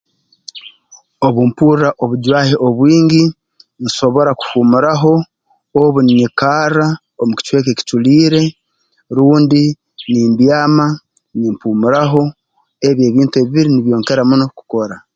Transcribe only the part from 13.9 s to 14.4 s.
nkira